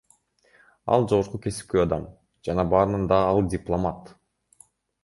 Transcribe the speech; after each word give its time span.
Ал— 0.95 1.05
жогорку 1.11 1.41
кесипкөй 1.43 1.83
адам, 1.83 2.09
жана 2.49 2.67
барынан 2.73 3.07
да 3.13 3.25
ал 3.29 3.47
дипломат. 3.57 4.13